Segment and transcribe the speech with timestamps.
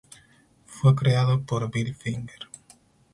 [0.65, 2.49] Fue creado por Bill Finger.